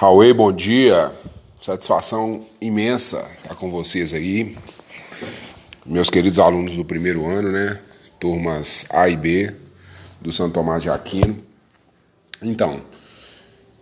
Raul, 0.00 0.32
bom 0.32 0.52
dia. 0.52 1.12
Satisfação 1.60 2.46
imensa 2.60 3.28
estar 3.42 3.56
com 3.56 3.68
vocês 3.68 4.14
aí. 4.14 4.56
Meus 5.84 6.08
queridos 6.08 6.38
alunos 6.38 6.76
do 6.76 6.84
primeiro 6.84 7.26
ano, 7.26 7.50
né? 7.50 7.80
Turmas 8.20 8.86
A 8.90 9.08
e 9.08 9.16
B 9.16 9.52
do 10.20 10.32
Santo 10.32 10.54
Tomás 10.54 10.84
de 10.84 10.88
Aquino. 10.88 11.36
Então, 12.40 12.80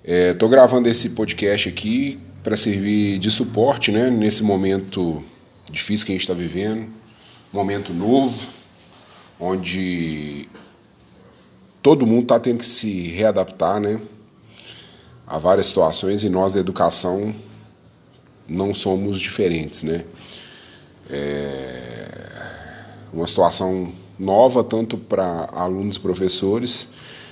estou 0.02 0.48
é, 0.48 0.50
gravando 0.50 0.88
esse 0.88 1.10
podcast 1.10 1.68
aqui 1.68 2.18
para 2.42 2.56
servir 2.56 3.18
de 3.18 3.30
suporte, 3.30 3.92
né? 3.92 4.08
Nesse 4.08 4.42
momento 4.42 5.22
difícil 5.70 6.06
que 6.06 6.12
a 6.12 6.14
gente 6.14 6.22
está 6.22 6.32
vivendo, 6.32 6.88
momento 7.52 7.92
novo, 7.92 8.46
onde 9.38 10.48
todo 11.82 12.06
mundo 12.06 12.22
está 12.22 12.40
tendo 12.40 12.60
que 12.60 12.66
se 12.66 13.08
readaptar, 13.08 13.78
né? 13.78 14.00
A 15.26 15.38
várias 15.38 15.66
situações 15.66 16.22
e 16.22 16.28
nós 16.28 16.52
da 16.52 16.60
educação 16.60 17.34
não 18.48 18.74
somos 18.74 19.18
diferentes, 19.20 19.82
né? 19.82 20.04
É 21.10 22.06
uma 23.16 23.26
situação 23.26 23.92
nova 24.18 24.62
tanto 24.62 24.98
para 24.98 25.48
alunos 25.52 25.96
e 25.96 26.00
professores, 26.00 26.88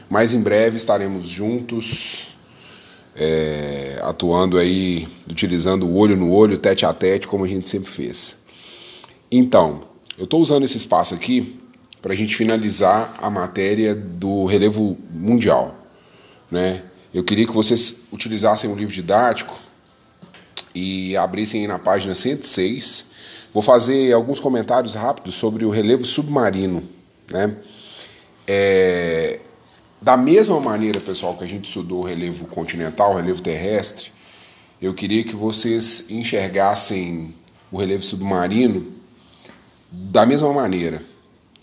mas 0.09 0.33
em 0.33 0.41
breve 0.41 0.77
estaremos 0.77 1.27
juntos, 1.27 2.29
é, 3.15 3.99
atuando 4.03 4.59
aí, 4.59 5.07
utilizando 5.29 5.87
o 5.87 5.97
olho 5.97 6.17
no 6.17 6.33
olho, 6.33 6.59
tete 6.59 6.87
a 6.87 6.93
tete, 6.93 7.27
como 7.27 7.45
a 7.45 7.49
gente 7.49 7.69
sempre 7.69 7.91
fez. 7.91 8.39
Então, 9.31 9.83
eu 10.17 10.25
estou 10.25 10.41
usando 10.41 10.65
esse 10.65 10.77
espaço 10.77 11.15
aqui 11.15 11.59
para 12.01 12.13
a 12.13 12.17
gente 12.17 12.35
finalizar 12.35 13.15
a 13.21 13.31
matéria 13.31 13.95
do 13.95 14.47
relevo 14.47 14.97
mundial, 15.11 15.75
né? 16.51 16.83
Eu 17.15 17.23
queria 17.23 17.47
que 17.47 17.53
vocês 17.53 17.95
utilizassem 18.11 18.69
o 18.69 18.75
livro 18.75 18.93
didático 18.93 19.57
e 20.75 21.17
abrissem 21.17 21.65
na 21.69 21.79
página 21.79 22.13
106. 22.13 23.07
Vou 23.53 23.63
fazer 23.63 24.13
alguns 24.13 24.41
comentários 24.41 24.97
rápidos 24.97 25.37
sobre 25.37 25.65
o 25.65 25.71
relevo 25.71 26.05
submarino. 26.05 26.83
Né? 27.31 27.55
É, 28.49 29.39
da 30.03 30.17
mesma 30.17 30.59
maneira, 30.59 30.99
pessoal, 30.99 31.37
que 31.37 31.45
a 31.45 31.47
gente 31.47 31.67
estudou 31.67 32.01
o 32.01 32.05
relevo 32.05 32.47
continental, 32.47 33.13
o 33.13 33.17
relevo 33.17 33.41
terrestre, 33.41 34.11
eu 34.83 34.93
queria 34.93 35.23
que 35.23 35.37
vocês 35.37 36.11
enxergassem 36.11 37.33
o 37.71 37.79
relevo 37.79 38.03
submarino 38.03 38.93
da 39.89 40.27
mesma 40.27 40.53
maneira. 40.53 41.01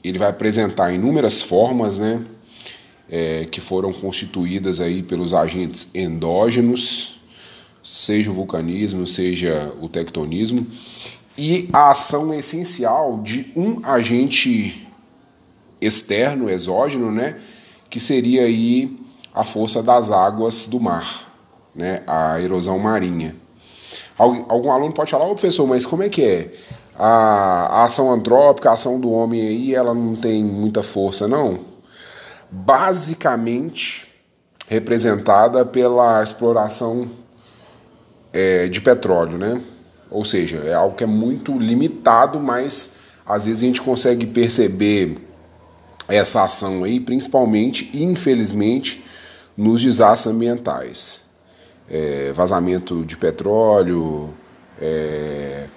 Ele 0.02 0.18
vai 0.18 0.30
apresentar 0.30 0.94
inúmeras 0.94 1.42
formas, 1.42 2.00
né? 2.00 2.22
É, 3.12 3.45
que 3.52 3.59
foram 3.59 3.92
constituídas 3.92 4.80
aí 4.80 5.04
pelos 5.04 5.34
agentes 5.34 5.90
endógenos, 5.94 7.20
seja 7.84 8.31
o 8.31 8.34
vulcanismo, 8.34 9.06
seja 9.06 9.73
o 9.81 9.90
tectonismo, 9.90 10.66
e 11.38 11.68
a 11.73 11.92
ação 11.92 12.34
essencial 12.34 13.20
de 13.22 13.52
um 13.56 13.86
agente 13.86 14.88
externo, 15.81 16.50
exógeno, 16.50 17.12
né, 17.12 17.38
que 17.90 18.00
seria 18.00 18.44
aí 18.44 18.98
a 19.34 19.44
força 19.44 19.84
das 19.84 20.09
águas 20.09 20.68
do 20.68 20.80
mar, 20.80 21.34
né, 21.75 22.03
a 22.08 22.40
erosão 22.40 22.80
marinha. 22.80 23.36
Algum 24.18 24.72
aluno 24.72 24.94
pode 24.94 25.12
falar, 25.12 25.25
ô 25.25 25.34
professor, 25.34 25.68
mas 25.68 25.86
como 25.86 26.03
é 26.03 26.09
que 26.09 26.23
é? 26.23 26.53
A, 26.96 27.80
a 27.80 27.84
ação 27.86 28.12
antrópica, 28.12 28.70
a 28.70 28.73
ação 28.73 29.00
do 29.00 29.09
homem 29.09 29.42
aí, 29.42 29.73
ela 29.73 29.94
não 29.94 30.16
tem 30.16 30.44
muita 30.44 30.84
força, 30.84 31.28
não? 31.28 31.71
Basicamente 32.52 34.08
representada 34.68 35.66
pela 35.66 36.22
exploração 36.22 37.10
é, 38.34 38.68
de 38.68 38.82
petróleo, 38.82 39.38
né? 39.38 39.62
Ou 40.10 40.26
seja, 40.26 40.58
é 40.58 40.74
algo 40.74 40.96
que 40.96 41.04
é 41.04 41.08
muito 41.08 41.58
limitado, 41.58 42.40
mas 42.40 42.96
às 43.26 43.46
vezes 43.46 43.64
a 43.64 43.66
gente 43.66 43.81
consegue 43.81 44.25
perceber 44.25 45.18
essa 46.08 46.44
ação 46.44 46.84
aí, 46.84 47.00
principalmente, 47.00 47.90
infelizmente, 47.94 49.04
nos 49.56 49.81
desastres 49.81 50.34
ambientais. 50.34 51.22
É, 51.90 52.31
vazamento 52.34 53.06
de 53.06 53.16
petróleo, 53.16 54.34
é, 54.80 55.68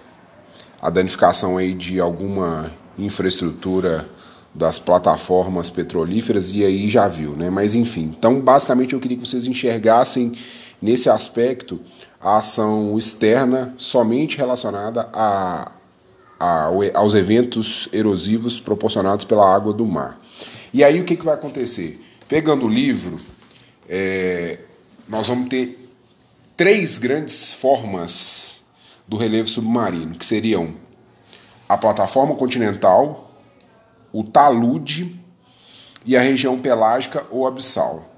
a 0.81 0.91
danificação 0.91 1.56
aí 1.56 1.75
de 1.75 2.00
alguma 2.00 2.71
infraestrutura 2.98 4.09
das 4.54 4.78
plataformas 4.78 5.69
petrolíferas 5.69 6.53
e 6.53 6.65
aí 6.65 6.88
já 6.88 7.09
viu, 7.09 7.32
né? 7.32 7.50
Mas 7.50 7.75
enfim, 7.75 8.15
então 8.16 8.41
basicamente 8.41 8.94
eu 8.94 9.00
queria 9.00 9.16
que 9.16 9.26
vocês 9.26 9.47
enxergassem 9.47 10.32
nesse 10.81 11.10
aspecto 11.10 11.81
a 12.20 12.38
ação 12.38 12.97
externa 12.97 13.75
somente 13.76 14.38
relacionada 14.38 15.09
a, 15.12 15.72
a, 16.38 16.70
aos 16.94 17.15
eventos 17.15 17.88
erosivos 17.92 18.60
proporcionados 18.60 19.25
pela 19.25 19.53
água 19.53 19.72
do 19.72 19.84
mar. 19.84 20.19
E 20.72 20.82
aí 20.82 21.00
o 21.00 21.04
que, 21.04 21.16
que 21.16 21.25
vai 21.25 21.34
acontecer? 21.34 22.00
Pegando 22.28 22.66
o 22.66 22.69
livro, 22.69 23.21
é, 23.88 24.59
nós 25.09 25.28
vamos 25.28 25.48
ter 25.48 25.78
três 26.56 26.97
grandes 26.97 27.53
formas 27.53 28.65
do 29.06 29.16
relevo 29.16 29.48
submarino, 29.48 30.15
que 30.15 30.25
seriam 30.25 30.75
a 31.69 31.76
plataforma 31.76 32.34
continental, 32.34 33.23
o 34.14 34.22
talude 34.22 35.20
e 36.06 36.16
a 36.16 36.20
região 36.20 36.60
pelágica 36.60 37.26
ou 37.32 37.48
abissal. 37.48 38.08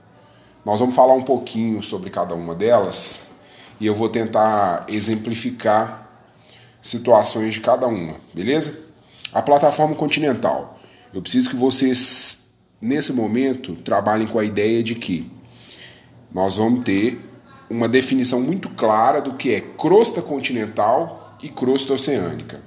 Nós 0.62 0.78
vamos 0.78 0.94
falar 0.94 1.14
um 1.14 1.22
pouquinho 1.22 1.82
sobre 1.82 2.10
cada 2.10 2.34
uma 2.34 2.54
delas 2.54 3.30
e 3.80 3.86
eu 3.86 3.94
vou 3.94 4.10
tentar 4.10 4.84
exemplificar 4.88 6.06
situações 6.82 7.54
de 7.54 7.60
cada 7.60 7.86
uma, 7.86 8.16
beleza? 8.34 8.78
A 9.32 9.40
plataforma 9.40 9.94
continental. 9.94 10.78
Eu 11.14 11.22
preciso 11.22 11.48
que 11.48 11.56
vocês, 11.56 12.48
nesse 12.78 13.14
momento, 13.14 13.74
trabalhem 13.76 14.26
com 14.26 14.38
a 14.38 14.44
ideia 14.44 14.82
de 14.82 14.96
que 14.96 15.30
nós 16.30 16.56
vamos 16.56 16.84
ter 16.84 17.18
uma 17.70 17.88
definição 17.88 18.42
muito 18.42 18.68
clara 18.68 19.22
do 19.22 19.32
que 19.32 19.54
é 19.54 19.60
crosta 19.62 20.20
continental 20.20 21.38
e 21.42 21.48
crosta 21.48 21.94
oceânica. 21.94 22.60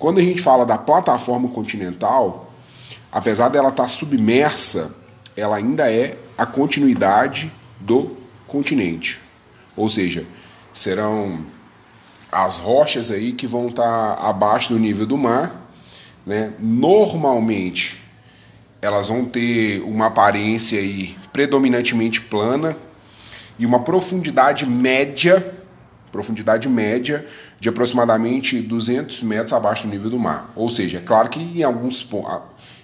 Quando 0.00 0.18
a 0.18 0.22
gente 0.22 0.42
fala 0.42 0.66
da 0.66 0.76
plataforma 0.76 1.48
continental, 1.48 2.51
apesar 3.12 3.50
dela 3.50 3.68
estar 3.68 3.82
tá 3.82 3.88
submersa, 3.88 4.94
ela 5.36 5.56
ainda 5.56 5.92
é 5.92 6.16
a 6.36 6.46
continuidade 6.46 7.52
do 7.78 8.16
continente. 8.46 9.20
Ou 9.76 9.88
seja, 9.88 10.26
serão 10.72 11.44
as 12.30 12.56
rochas 12.56 13.10
aí 13.10 13.32
que 13.32 13.46
vão 13.46 13.68
estar 13.68 14.16
tá 14.16 14.28
abaixo 14.28 14.70
do 14.70 14.78
nível 14.78 15.04
do 15.04 15.18
mar, 15.18 15.54
né? 16.26 16.54
Normalmente 16.58 18.02
elas 18.80 19.08
vão 19.08 19.24
ter 19.24 19.80
uma 19.82 20.06
aparência 20.06 20.80
aí 20.80 21.16
predominantemente 21.32 22.20
plana 22.20 22.76
e 23.58 23.64
uma 23.64 23.80
profundidade 23.80 24.66
média, 24.66 25.54
profundidade 26.10 26.68
média 26.68 27.24
de 27.60 27.68
aproximadamente 27.68 28.60
200 28.60 29.22
metros 29.22 29.52
abaixo 29.52 29.86
do 29.86 29.90
nível 29.90 30.10
do 30.10 30.18
mar. 30.18 30.50
Ou 30.56 30.68
seja, 30.68 30.98
é 30.98 31.00
claro 31.00 31.28
que 31.28 31.38
em 31.40 31.62
alguns 31.62 32.02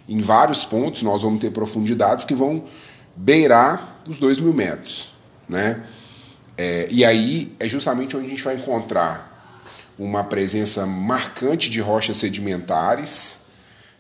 em 0.09 0.21
vários 0.21 0.65
pontos 0.65 1.03
nós 1.03 1.23
vamos 1.23 1.41
ter 1.41 1.51
profundidades 1.51 2.25
que 2.25 2.35
vão 2.35 2.65
beirar 3.15 4.01
os 4.07 4.19
2 4.19 4.39
mil 4.39 4.55
metros. 4.55 5.13
Né? 5.49 5.85
É, 6.57 6.89
e 6.91 7.05
aí 7.05 7.55
é 7.61 7.69
justamente 7.69 8.17
onde 8.17 8.27
a 8.27 8.31
gente 8.31 8.43
vai 8.43 8.55
encontrar 8.55 9.27
uma 9.99 10.25
presença 10.25 10.87
marcante 10.87 11.69
de 11.69 11.81
rochas 11.81 12.17
sedimentares, 12.17 13.41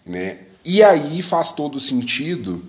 né? 0.06 0.38
e 0.64 0.82
aí 0.82 1.20
faz 1.22 1.52
todo 1.52 1.80
sentido 1.80 2.62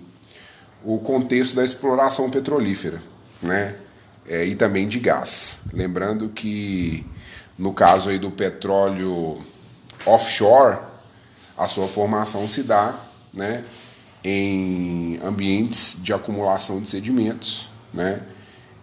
o 0.84 0.98
contexto 0.98 1.54
da 1.56 1.62
exploração 1.62 2.30
petrolífera 2.30 3.00
né? 3.42 3.76
É, 4.26 4.44
e 4.44 4.54
também 4.54 4.86
de 4.86 4.98
gás. 4.98 5.60
Lembrando 5.72 6.28
que 6.28 7.06
no 7.58 7.72
caso 7.72 8.10
aí 8.10 8.18
do 8.18 8.30
petróleo 8.30 9.40
offshore, 10.06 10.78
a 11.56 11.66
sua 11.66 11.88
formação 11.88 12.46
se 12.46 12.62
dá 12.62 12.94
né, 13.32 13.64
em 14.22 15.18
ambientes 15.22 15.98
de 16.02 16.12
acumulação 16.12 16.80
de 16.80 16.88
sedimentos, 16.88 17.68
né, 17.92 18.22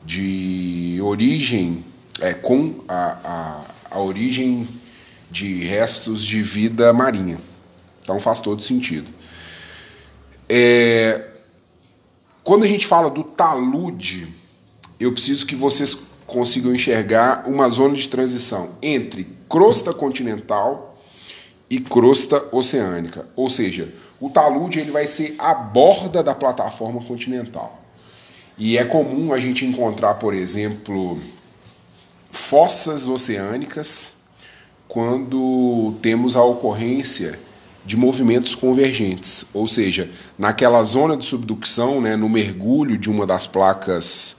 de 0.04 1.00
origem, 1.04 1.84
é, 2.20 2.34
com 2.34 2.84
a, 2.88 3.18
a, 3.92 3.96
a 3.98 4.00
origem 4.00 4.68
de 5.30 5.64
restos 5.64 6.26
de 6.26 6.42
vida 6.42 6.92
marinha. 6.94 7.38
Então 8.02 8.20
faz 8.20 8.40
todo 8.40 8.64
sentido. 8.64 9.12
É, 10.50 11.28
quando 12.44 12.64
a 12.64 12.68
gente 12.68 12.88
fala 12.88 13.10
do 13.10 13.24
talude, 13.24 14.34
eu 15.00 15.12
preciso 15.12 15.46
que 15.46 15.56
vocês 15.56 15.98
consigam 16.26 16.74
enxergar 16.74 17.48
uma 17.48 17.70
zona 17.70 17.96
de 17.96 18.08
transição 18.08 18.70
entre 18.82 19.28
crosta 19.50 19.94
continental 19.94 20.97
e 21.70 21.80
crosta 21.80 22.44
oceânica. 22.52 23.28
Ou 23.36 23.50
seja, 23.50 23.94
o 24.20 24.30
talude 24.30 24.80
ele 24.80 24.92
vai 24.92 25.08
ser 25.08 25.36
a 25.38 25.54
borda 25.54 26.24
da 26.24 26.34
plataforma 26.34 27.02
continental. 27.04 27.84
E 28.58 28.78
é 28.78 28.84
comum 28.84 29.34
a 29.34 29.40
gente 29.40 29.66
encontrar, 29.66 30.16
por 30.16 30.34
exemplo, 30.34 31.20
fossas 32.32 33.08
oceânicas 33.08 34.14
quando 34.88 35.96
temos 36.02 36.36
a 36.36 36.44
ocorrência 36.44 37.40
de 37.86 37.96
movimentos 37.96 38.54
convergentes, 38.54 39.46
ou 39.54 39.68
seja, 39.68 40.10
naquela 40.38 40.84
zona 40.84 41.16
de 41.16 41.24
subducção, 41.24 42.02
né, 42.02 42.16
no 42.18 42.28
mergulho 42.28 42.98
de 42.98 43.10
uma 43.10 43.26
das 43.26 43.48
placas 43.48 44.38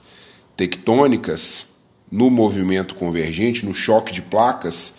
tectônicas, 0.55 1.67
no 2.11 2.29
movimento 2.29 2.93
convergente, 2.93 3.65
no 3.65 3.73
choque 3.73 4.11
de 4.11 4.21
placas, 4.21 4.95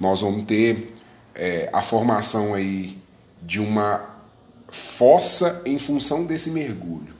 nós 0.00 0.20
vamos 0.20 0.44
ter 0.44 0.91
é, 1.34 1.68
a 1.72 1.82
formação 1.82 2.54
aí 2.54 2.98
de 3.42 3.60
uma 3.60 4.00
fossa 4.68 5.62
em 5.64 5.78
função 5.78 6.24
desse 6.24 6.50
mergulho, 6.50 7.14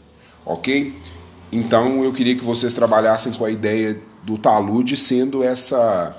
ok? 0.45 0.95
Então 1.51 2.03
eu 2.03 2.13
queria 2.13 2.35
que 2.35 2.45
vocês 2.45 2.73
trabalhassem 2.73 3.33
com 3.33 3.45
a 3.45 3.51
ideia 3.51 4.01
do 4.23 4.39
talude 4.39 4.97
sendo 4.97 5.43
essa 5.43 6.17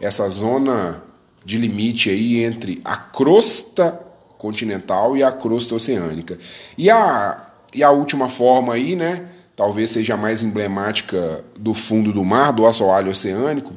essa 0.00 0.28
zona 0.28 1.02
de 1.44 1.56
limite 1.56 2.10
aí 2.10 2.44
entre 2.44 2.80
a 2.84 2.96
crosta 2.96 3.98
continental 4.36 5.16
e 5.16 5.22
a 5.22 5.32
crosta 5.32 5.74
oceânica. 5.74 6.38
E 6.76 6.90
a, 6.90 7.46
e 7.72 7.82
a 7.82 7.90
última 7.90 8.28
forma 8.28 8.74
aí, 8.74 8.94
né, 8.94 9.26
talvez 9.54 9.90
seja 9.90 10.14
a 10.14 10.16
mais 10.16 10.42
emblemática 10.42 11.44
do 11.58 11.72
fundo 11.72 12.12
do 12.12 12.24
mar, 12.24 12.52
do 12.52 12.66
assoalho 12.66 13.10
oceânico, 13.10 13.72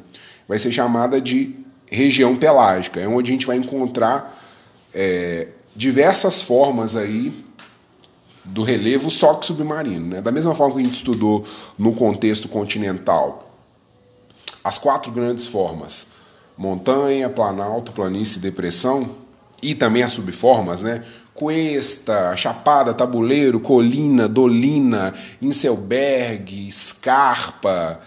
vai 0.48 0.58
ser 0.58 0.72
chamada 0.72 1.20
de 1.20 1.54
região 1.90 2.36
pelágica. 2.36 3.00
É 3.00 3.08
onde 3.08 3.30
a 3.30 3.32
gente 3.32 3.46
vai 3.46 3.56
encontrar 3.56 4.38
é, 4.94 5.48
diversas 5.74 6.40
formas 6.42 6.96
aí 6.96 7.32
do 8.44 8.62
relevo 8.62 9.10
só 9.10 9.34
que 9.34 9.46
submarino. 9.46 10.06
Né? 10.06 10.20
Da 10.20 10.32
mesma 10.32 10.54
forma 10.54 10.74
que 10.74 10.80
a 10.80 10.84
gente 10.84 10.94
estudou 10.94 11.44
no 11.78 11.92
contexto 11.92 12.48
continental 12.48 13.50
as 14.62 14.78
quatro 14.78 15.10
grandes 15.10 15.46
formas: 15.46 16.08
montanha, 16.56 17.28
planalto, 17.28 17.92
planície, 17.92 18.40
depressão, 18.40 19.08
e 19.62 19.74
também 19.74 20.02
as 20.02 20.12
subformas, 20.12 20.82
né? 20.82 21.02
Cuesta, 21.34 22.36
Chapada, 22.36 22.92
Tabuleiro, 22.92 23.60
Colina, 23.60 24.28
Dolina, 24.28 25.14
Inselberg, 25.40 26.68
Escarpa. 26.68 28.00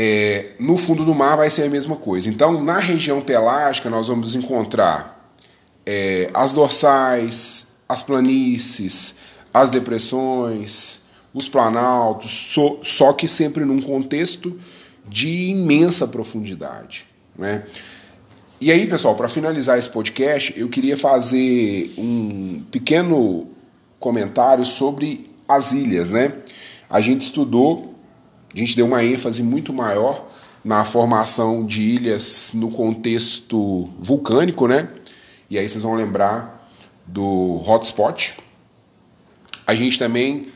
É, 0.00 0.50
no 0.60 0.76
fundo 0.76 1.04
do 1.04 1.12
mar 1.12 1.36
vai 1.36 1.50
ser 1.50 1.64
a 1.64 1.68
mesma 1.68 1.96
coisa. 1.96 2.28
Então, 2.28 2.62
na 2.62 2.78
região 2.78 3.20
pelágica, 3.20 3.90
nós 3.90 4.06
vamos 4.06 4.36
encontrar 4.36 5.28
é, 5.84 6.30
as 6.32 6.52
dorsais, 6.52 7.72
as 7.88 8.00
planícies, 8.00 9.16
as 9.52 9.70
depressões, 9.70 11.00
os 11.34 11.48
planaltos, 11.48 12.30
so, 12.30 12.78
só 12.84 13.12
que 13.12 13.26
sempre 13.26 13.64
num 13.64 13.82
contexto 13.82 14.56
de 15.04 15.48
imensa 15.48 16.06
profundidade. 16.06 17.04
Né? 17.36 17.64
E 18.60 18.70
aí, 18.70 18.86
pessoal, 18.86 19.16
para 19.16 19.28
finalizar 19.28 19.80
esse 19.80 19.88
podcast, 19.88 20.54
eu 20.56 20.68
queria 20.68 20.96
fazer 20.96 21.92
um 21.98 22.62
pequeno 22.70 23.48
comentário 23.98 24.64
sobre 24.64 25.28
as 25.48 25.72
ilhas. 25.72 26.12
Né? 26.12 26.34
A 26.88 27.00
gente 27.00 27.22
estudou, 27.22 27.97
a 28.54 28.58
gente 28.58 28.76
deu 28.76 28.86
uma 28.86 29.04
ênfase 29.04 29.42
muito 29.42 29.72
maior 29.72 30.26
na 30.64 30.84
formação 30.84 31.64
de 31.64 31.82
ilhas 31.82 32.52
no 32.54 32.70
contexto 32.70 33.84
vulcânico, 33.98 34.66
né? 34.66 34.88
E 35.50 35.58
aí 35.58 35.68
vocês 35.68 35.82
vão 35.82 35.94
lembrar 35.94 36.70
do 37.06 37.62
hotspot. 37.66 38.34
A 39.66 39.74
gente 39.74 39.98
também 39.98 40.48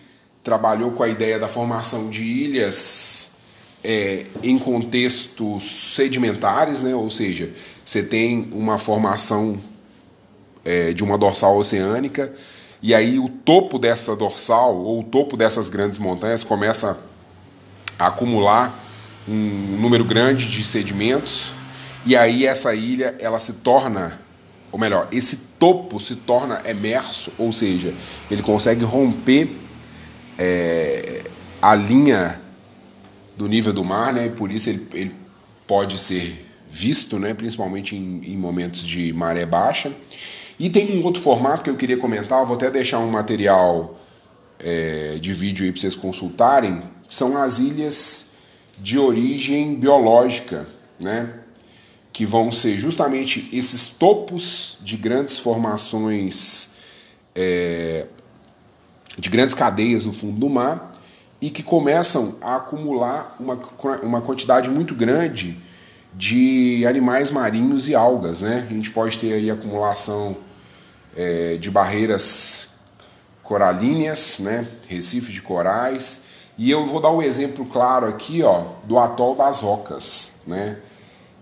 trabalhou 0.42 0.90
com 0.90 1.02
a 1.02 1.08
ideia 1.08 1.38
da 1.38 1.48
formação 1.48 2.10
de 2.10 2.22
ilhas 2.22 3.32
é, 3.84 4.26
em 4.42 4.58
contextos 4.58 5.62
sedimentares, 5.62 6.82
né? 6.82 6.94
ou 6.94 7.10
seja, 7.10 7.50
você 7.84 8.02
tem 8.02 8.48
uma 8.52 8.78
formação 8.78 9.58
é, 10.64 10.92
de 10.92 11.02
uma 11.02 11.18
dorsal 11.18 11.56
oceânica, 11.56 12.32
e 12.80 12.94
aí 12.94 13.18
o 13.18 13.28
topo 13.28 13.78
dessa 13.78 14.14
dorsal, 14.16 14.76
ou 14.76 15.00
o 15.00 15.04
topo 15.04 15.36
dessas 15.36 15.68
grandes 15.68 15.98
montanhas, 15.98 16.42
começa 16.42 16.98
acumular 18.06 18.78
um 19.28 19.76
número 19.80 20.04
grande 20.04 20.48
de 20.48 20.64
sedimentos, 20.64 21.52
e 22.04 22.16
aí 22.16 22.44
essa 22.46 22.74
ilha 22.74 23.14
ela 23.20 23.38
se 23.38 23.54
torna, 23.54 24.18
ou 24.70 24.78
melhor, 24.78 25.08
esse 25.12 25.36
topo 25.58 26.00
se 26.00 26.16
torna 26.16 26.60
emerso, 26.64 27.32
ou 27.38 27.52
seja, 27.52 27.94
ele 28.30 28.42
consegue 28.42 28.84
romper 28.84 29.48
é, 30.38 31.22
a 31.60 31.74
linha 31.74 32.40
do 33.36 33.48
nível 33.48 33.72
do 33.72 33.84
mar, 33.84 34.12
né? 34.12 34.26
E 34.26 34.30
por 34.30 34.50
isso 34.50 34.68
ele, 34.68 34.86
ele 34.92 35.12
pode 35.66 35.98
ser 35.98 36.46
visto, 36.68 37.18
né? 37.18 37.34
Principalmente 37.34 37.94
em, 37.94 38.32
em 38.32 38.36
momentos 38.36 38.82
de 38.82 39.12
maré 39.12 39.46
baixa. 39.46 39.92
E 40.58 40.68
tem 40.68 40.98
um 40.98 41.04
outro 41.04 41.22
formato 41.22 41.64
que 41.64 41.70
eu 41.70 41.76
queria 41.76 41.96
comentar, 41.96 42.44
vou 42.44 42.56
até 42.56 42.70
deixar 42.70 42.98
um 42.98 43.10
material 43.10 43.98
é, 44.58 45.18
de 45.20 45.32
vídeo 45.32 45.64
aí 45.64 45.72
para 45.72 45.80
vocês 45.80 45.94
consultarem, 45.94 46.82
são 47.12 47.36
as 47.36 47.58
ilhas 47.58 48.30
de 48.78 48.98
origem 48.98 49.74
biológica, 49.74 50.66
né? 50.98 51.30
que 52.10 52.24
vão 52.24 52.50
ser 52.50 52.78
justamente 52.78 53.50
esses 53.52 53.86
topos 53.86 54.78
de 54.80 54.96
grandes 54.96 55.38
formações, 55.38 56.70
é, 57.34 58.06
de 59.18 59.28
grandes 59.28 59.54
cadeias 59.54 60.06
no 60.06 60.12
fundo 60.14 60.40
do 60.40 60.48
mar, 60.48 60.96
e 61.38 61.50
que 61.50 61.62
começam 61.62 62.36
a 62.40 62.56
acumular 62.56 63.36
uma, 63.38 63.58
uma 64.02 64.20
quantidade 64.22 64.70
muito 64.70 64.94
grande 64.94 65.58
de 66.14 66.86
animais 66.86 67.30
marinhos 67.30 67.88
e 67.88 67.94
algas. 67.94 68.40
Né? 68.40 68.66
A 68.70 68.72
gente 68.72 68.90
pode 68.90 69.18
ter 69.18 69.34
aí 69.34 69.50
acumulação 69.50 70.34
é, 71.14 71.58
de 71.58 71.70
barreiras 71.70 72.68
coralíneas, 73.42 74.38
né? 74.38 74.66
recifes 74.88 75.34
de 75.34 75.42
corais. 75.42 76.31
E 76.58 76.70
eu 76.70 76.84
vou 76.84 77.00
dar 77.00 77.10
um 77.10 77.22
exemplo 77.22 77.64
claro 77.64 78.06
aqui 78.06 78.42
ó, 78.42 78.62
do 78.84 78.98
atol 78.98 79.34
das 79.34 79.60
rocas. 79.60 80.34
Né? 80.46 80.78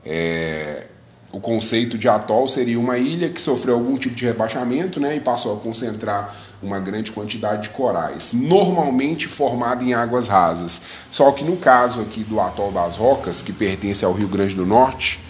É, 0.05 0.87
o 1.33 1.41
conceito 1.41 1.97
de 1.97 2.09
atol 2.09 2.49
seria 2.49 2.79
uma 2.79 2.99
ilha 2.99 3.29
que 3.29 3.41
sofreu 3.41 3.75
algum 3.75 3.97
tipo 3.97 4.15
de 4.15 4.25
rebaixamento 4.25 4.99
né, 4.99 5.17
e 5.17 5.21
passou 5.21 5.57
a 5.57 5.61
concentrar 5.61 6.35
uma 6.63 6.79
grande 6.79 7.13
quantidade 7.13 7.65
de 7.65 7.71
corais, 7.71 8.33
normalmente 8.33 9.29
formada 9.29 9.83
em 9.83 9.95
águas 9.95 10.29
rasas. 10.29 10.83
Só 11.11 11.31
que 11.33 11.45
no 11.45 11.57
caso 11.57 12.01
aqui 12.01 12.23
do 12.23 12.41
Atol 12.41 12.73
das 12.73 12.97
Rocas, 12.97 13.41
que 13.41 13.53
pertence 13.53 14.05
ao 14.05 14.13
Rio 14.13 14.29
Grande 14.29 14.55
do 14.55 14.67
Norte, 14.67 15.21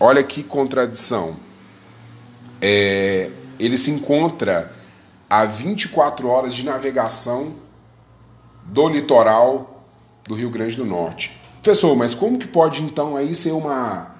olha 0.00 0.22
que 0.22 0.42
contradição. 0.42 1.36
É, 2.60 3.30
ele 3.58 3.76
se 3.76 3.90
encontra 3.90 4.72
a 5.28 5.44
24 5.44 6.28
horas 6.28 6.54
de 6.54 6.64
navegação 6.64 7.65
do 8.68 8.88
litoral 8.88 9.84
do 10.26 10.34
Rio 10.34 10.50
Grande 10.50 10.76
do 10.76 10.84
Norte. 10.84 11.40
Professor, 11.62 11.96
mas 11.96 12.14
como 12.14 12.38
que 12.38 12.46
pode 12.46 12.82
então 12.82 13.16
aí 13.16 13.34
ser 13.34 13.52
uma, 13.52 14.14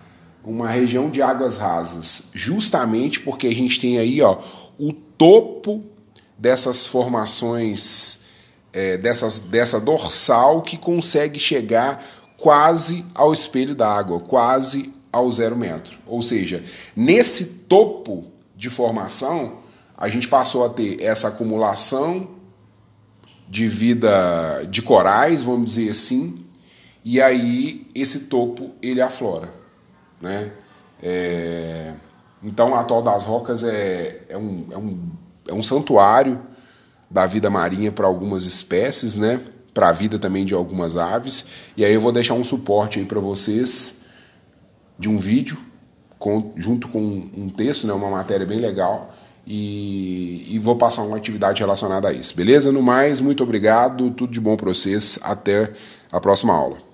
uma 0.45 0.69
região 0.69 1.11
de 1.11 1.23
águas 1.23 1.57
rasas? 1.57 2.29
Justamente 2.35 3.21
porque 3.21 3.47
a 3.47 3.55
gente 3.55 3.81
tem 3.81 3.99
aí 3.99 4.21
ó, 4.23 4.39
o 4.79 4.93
topo 4.93 5.85
dessas 6.39 6.87
formações, 6.87 8.25
é, 8.73 8.97
dessas, 8.97 9.39
dessa 9.39 9.81
dorsal 9.81 10.63
que 10.63 10.77
consegue 10.77 11.39
chegar 11.39 12.05
quase 12.37 13.05
ao 13.15 13.33
espelho 13.33 13.75
da 13.75 13.89
água, 13.89 14.21
quase 14.21 14.93
ao 15.13 15.31
zero 15.31 15.57
metro. 15.57 15.99
Ou 16.07 16.21
seja, 16.21 16.63
nesse 16.95 17.45
topo 17.69 18.25
de 18.55 18.69
formação, 18.69 19.59
a 19.97 20.09
gente 20.09 20.29
passou 20.29 20.65
a 20.65 20.69
ter 20.69 21.03
essa 21.03 21.29
acumulação 21.29 22.36
de 23.49 23.67
vida 23.69 24.65
de 24.69 24.83
corais, 24.83 25.43
vamos 25.43 25.75
dizer 25.75 25.91
assim, 25.91 26.45
e 27.05 27.21
aí 27.21 27.87
esse 27.95 28.21
topo 28.21 28.73
ele 28.83 29.01
aflora, 29.01 29.49
né? 30.21 30.51
É... 31.03 31.93
Então, 32.43 32.71
o 32.71 32.75
atol 32.75 33.03
das 33.03 33.25
rocas 33.25 33.63
é, 33.65 34.23
é, 34.29 34.37
um, 34.37 34.67
é 34.71 34.79
um 34.79 35.11
é 35.49 35.55
um 35.55 35.63
santuário 35.63 36.41
da 37.11 37.27
vida 37.27 37.49
marinha 37.49 37.93
para 37.93 38.07
algumas 38.07 38.45
espécies, 38.45 39.17
né? 39.17 39.41
Para 39.73 39.89
a 39.89 39.93
vida 39.93 40.19
também 40.19 40.45
de 40.45 40.55
algumas 40.55 40.97
aves. 40.97 41.47
E 41.77 41.85
aí 41.85 41.93
eu 41.93 42.01
vou 42.01 42.13
deixar 42.13 42.35
um 42.35 42.45
suporte 42.45 42.99
aí 42.99 43.05
para 43.05 43.21
vocês 43.21 43.99
de 44.99 45.09
um 45.09 45.19
vídeo 45.19 45.59
junto 46.57 46.89
com 46.89 47.01
um 47.01 47.49
texto, 47.49 47.87
né? 47.87 47.93
Uma 47.93 48.11
matéria 48.11 48.47
bem 48.47 48.59
legal. 48.59 49.15
E, 49.47 50.47
e 50.51 50.59
vou 50.59 50.77
passar 50.77 51.03
uma 51.03 51.17
atividade 51.17 51.61
relacionada 51.61 52.09
a 52.09 52.13
isso, 52.13 52.35
beleza? 52.35 52.73
No 52.73 52.83
mais, 52.83 53.21
muito 53.21 53.43
obrigado, 53.43 54.11
tudo 54.11 54.33
de 54.33 54.41
bom 54.41 54.57
para 54.57 54.69
vocês, 54.69 55.19
até 55.23 55.71
a 56.11 56.21
próxima 56.21 56.53
aula. 56.53 56.86